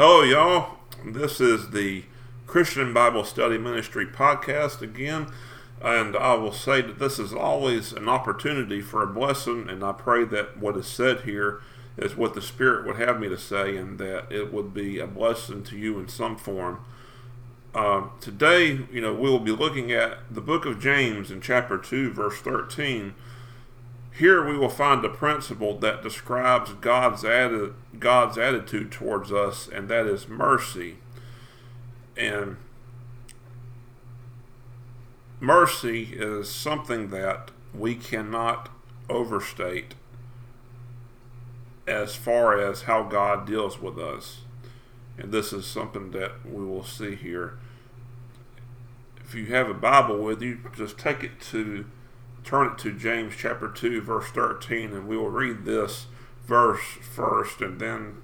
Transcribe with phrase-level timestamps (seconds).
[0.00, 0.76] Hello, y'all.
[1.04, 2.04] This is the
[2.46, 5.26] Christian Bible Study Ministry podcast again.
[5.82, 9.68] And I will say that this is always an opportunity for a blessing.
[9.68, 11.60] And I pray that what is said here
[11.96, 15.06] is what the Spirit would have me to say and that it would be a
[15.08, 16.84] blessing to you in some form.
[17.74, 21.76] Uh, today, you know, we will be looking at the book of James in chapter
[21.76, 23.16] 2, verse 13
[24.18, 29.88] here we will find a principle that describes God's, atti- God's attitude towards us, and
[29.88, 30.96] that is mercy.
[32.16, 32.56] And
[35.38, 38.70] mercy is something that we cannot
[39.08, 39.94] overstate
[41.86, 44.40] as far as how God deals with us.
[45.16, 47.56] And this is something that we will see here.
[49.24, 51.84] If you have a Bible with you, just take it to
[52.48, 56.06] turn it to James chapter 2, verse 13, and we will read this
[56.46, 58.22] verse first and then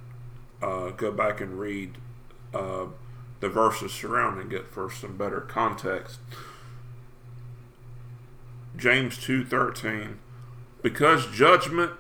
[0.63, 1.99] uh, go back and read
[2.55, 2.87] uh,
[3.41, 6.21] the verses surrounding it for some better context.
[8.75, 10.17] James 2:13
[10.81, 11.93] Because judgment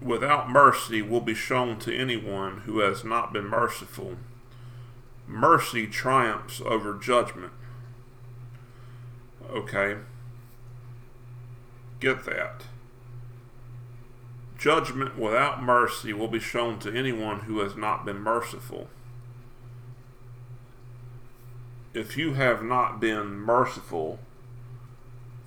[0.00, 4.16] without mercy will be shown to anyone who has not been merciful.
[5.26, 7.52] Mercy triumphs over judgment.
[9.50, 9.96] Okay.
[12.00, 12.62] Get that.
[14.58, 18.88] Judgment without mercy will be shown to anyone who has not been merciful.
[21.92, 24.18] If you have not been merciful,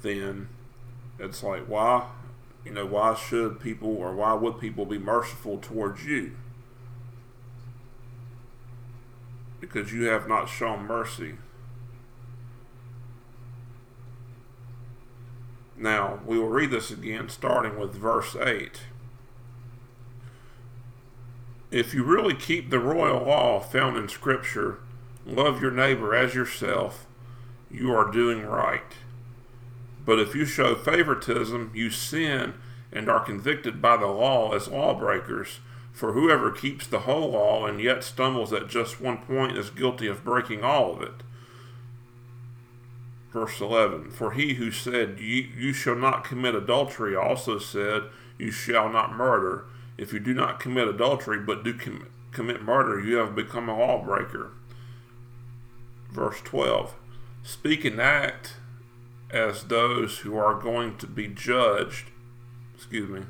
[0.02, 0.50] then
[1.20, 2.08] it's like, why?
[2.66, 6.36] You know, why should people or why would people be merciful towards you?
[9.60, 11.36] Because you have not shown mercy.
[15.84, 18.80] Now, we will read this again, starting with verse 8.
[21.72, 24.80] If you really keep the royal law found in Scripture,
[25.26, 27.06] love your neighbor as yourself,
[27.70, 28.94] you are doing right.
[30.05, 32.54] But if you show favoritism, you sin
[32.94, 35.60] and are convicted by the law as lawbreakers.
[35.92, 40.08] For whoever keeps the whole law and yet stumbles at just one point is guilty
[40.08, 41.23] of breaking all of it.
[43.33, 48.04] Verse 11 For he who said, You shall not commit adultery, also said,
[48.38, 49.66] You shall not murder.
[49.98, 53.77] If you do not commit adultery, but do com- commit murder, you have become a
[53.77, 54.52] lawbreaker.
[56.11, 56.94] Verse 12
[57.42, 58.58] Speak and act
[59.32, 62.11] as those who are going to be judged.
[62.76, 63.26] Excuse me.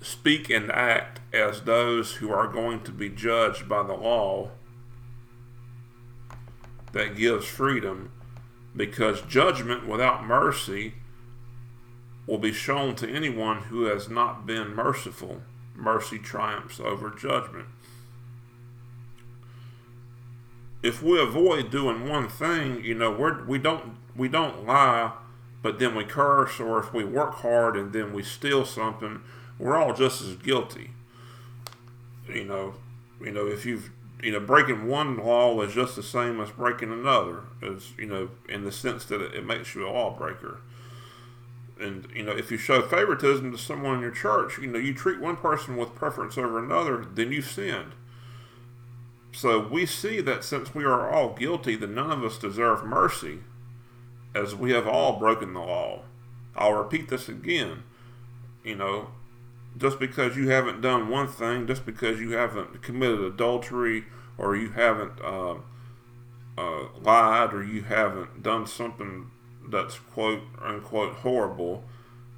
[0.00, 4.52] Speak and act as those who are going to be judged by the law
[6.92, 8.10] that gives freedom
[8.76, 10.94] because judgment without mercy
[12.26, 15.40] will be shown to anyone who has not been merciful.
[15.74, 17.68] Mercy triumphs over judgment.
[20.82, 25.12] If we avoid doing one thing, you know, we're, we don't we don't lie,
[25.62, 29.22] but then we curse, or if we work hard and then we steal something,
[29.58, 30.90] we're all just as guilty.
[32.28, 32.74] You know,
[33.20, 33.90] you know, if you've
[34.22, 38.30] you know, breaking one law is just the same as breaking another, as you know,
[38.48, 40.60] in the sense that it, makes you a lawbreaker.
[41.80, 44.92] And you know, if you show favoritism to someone in your church, you know, you
[44.92, 47.92] treat one person with preference over another, then you've sinned.
[49.32, 53.40] So we see that since we are all guilty, that none of us deserve mercy,
[54.34, 56.02] as we have all broken the law.
[56.56, 57.84] I'll repeat this again.
[58.64, 59.10] You know,
[59.78, 64.04] just because you haven't done one thing, just because you haven't committed adultery
[64.36, 65.54] or you haven't uh,
[66.58, 69.30] uh, lied or you haven't done something
[69.70, 71.84] that's quote unquote horrible,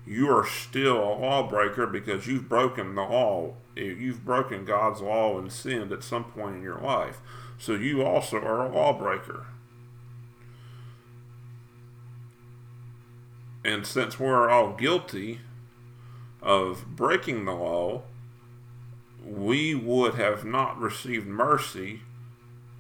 [0.06, 3.55] you are still a lawbreaker because you've broken the law.
[3.75, 7.21] You've broken God's law and sinned at some point in your life.
[7.59, 9.47] So you also are a lawbreaker.
[13.65, 15.41] And since we're all guilty,
[16.43, 18.03] of breaking the law,
[19.25, 22.01] we would have not received mercy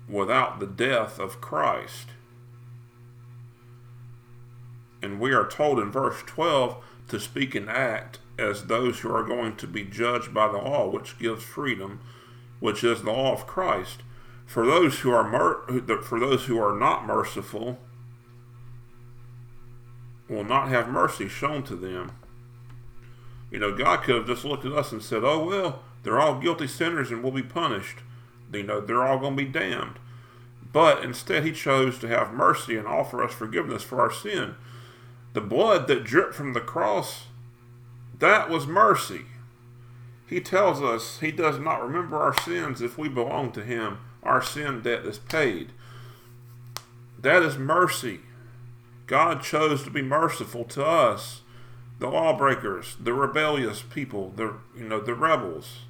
[0.08, 2.08] without the death of Christ.
[5.02, 9.22] And we are told in verse 12 to speak and act as those who are
[9.22, 12.00] going to be judged by the law, which gives freedom,
[12.58, 14.02] which is the law of Christ.
[14.46, 17.78] For those who are mer- for those who are not merciful,
[20.28, 22.12] will not have mercy shown to them.
[23.50, 26.40] You know, God could have just looked at us and said, oh, well, they're all
[26.40, 27.98] guilty sinners and we'll be punished.
[28.52, 29.98] You know, they're all going to be damned.
[30.72, 34.54] But instead, He chose to have mercy and offer us forgiveness for our sin.
[35.32, 37.26] The blood that dripped from the cross,
[38.18, 39.22] that was mercy.
[40.30, 43.98] He tells us he does not remember our sins if we belong to him.
[44.22, 45.72] Our sin debt is paid.
[47.18, 48.20] That is mercy.
[49.08, 51.40] God chose to be merciful to us,
[52.00, 55.80] the lawbreakers, the rebellious people, the you know the rebels.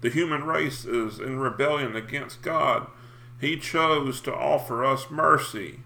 [0.00, 2.86] The human race is in rebellion against God.
[3.40, 5.80] He chose to offer us mercy.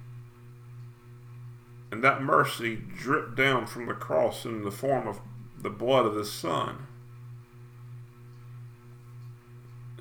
[1.91, 5.21] And that mercy dripped down from the cross in the form of
[5.59, 6.87] the blood of his son.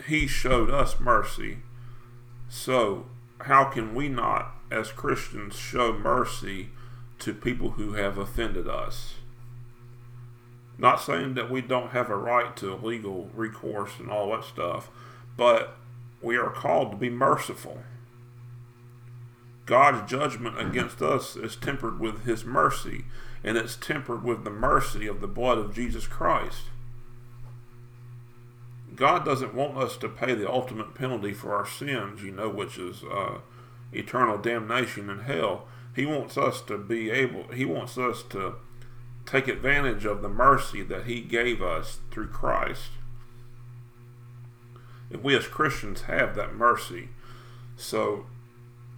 [0.08, 1.60] He showed us mercy.
[2.50, 3.06] So,
[3.42, 6.70] how can we not, as Christians, show mercy
[7.20, 9.16] to people who have offended us?
[10.80, 14.90] Not saying that we don't have a right to legal recourse and all that stuff,
[15.36, 15.76] but
[16.22, 17.84] we are called to be merciful.
[19.66, 23.04] God's judgment against us is tempered with his mercy,
[23.44, 26.64] and it's tempered with the mercy of the blood of Jesus Christ.
[28.96, 32.78] God doesn't want us to pay the ultimate penalty for our sins, you know, which
[32.78, 33.40] is uh,
[33.92, 35.68] eternal damnation in hell.
[35.94, 38.56] He wants us to be able, he wants us to
[39.30, 42.90] take advantage of the mercy that he gave us through Christ.
[45.12, 47.10] And we as Christians have that mercy.
[47.78, 48.26] So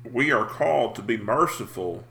[0.10, 2.06] we are called to be merciful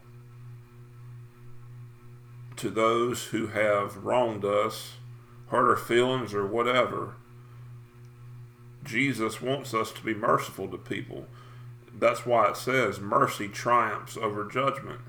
[2.57, 4.97] to those who have wronged us,
[5.47, 7.15] hurt our feelings, or whatever.
[8.85, 11.27] Jesus wants us to be merciful to people.
[11.99, 15.01] That's why it says mercy triumphs over judgment.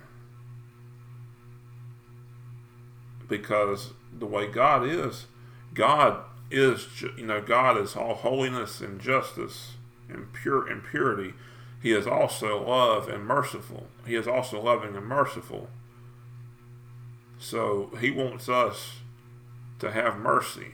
[3.31, 5.27] Because the way God is,
[5.73, 6.85] God is,
[7.17, 9.75] you know, God is all holiness and justice
[10.09, 11.33] and pure and purity.
[11.81, 13.87] He is also love and merciful.
[14.05, 15.69] He is also loving and merciful.
[17.39, 18.97] So he wants us
[19.79, 20.73] to have mercy.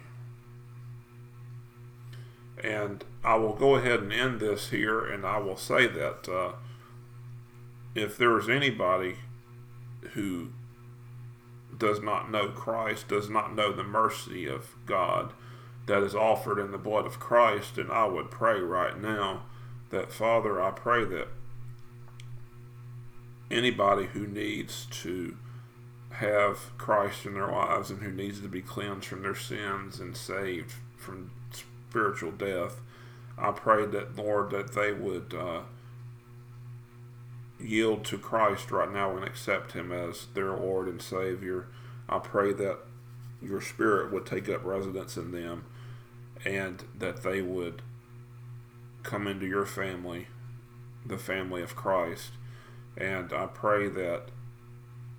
[2.63, 6.53] And I will go ahead and end this here, and I will say that uh,
[7.93, 9.17] if there is anybody
[10.15, 10.53] who
[11.77, 15.33] does not know Christ, does not know the mercy of God
[15.85, 19.43] that is offered in the blood of Christ, and I would pray right now
[19.89, 21.29] that, Father, I pray that
[23.49, 25.37] anybody who needs to
[26.11, 30.17] have Christ in their lives and who needs to be cleansed from their sins and
[30.17, 32.81] saved from spiritual death,
[33.37, 35.61] I pray that, Lord, that they would uh,
[37.59, 41.67] yield to Christ right now and accept Him as their Lord and Savior.
[42.07, 42.79] I pray that
[43.41, 45.65] your Spirit would take up residence in them
[46.45, 47.81] and that they would
[49.03, 50.27] come into your family,
[51.05, 52.31] the family of Christ.
[52.97, 54.23] And I pray that,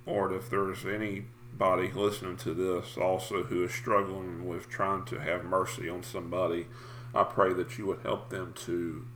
[0.07, 5.45] Lord, if there's anybody listening to this also who is struggling with trying to have
[5.45, 6.67] mercy on somebody,
[7.15, 9.07] I pray that you would help them to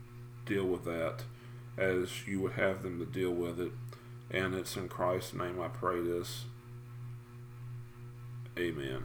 [0.45, 1.23] deal with that
[1.77, 3.71] as you would have them to deal with it.
[4.31, 6.45] And it's in Christ's name I pray this.
[8.57, 9.03] Amen.